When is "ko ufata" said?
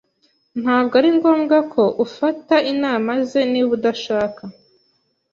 1.73-2.55